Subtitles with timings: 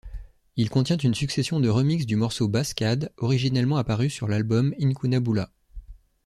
[0.55, 5.51] Il contient une succession de remixes du morceau Basscad originellement apparu sur l'album Incunabula.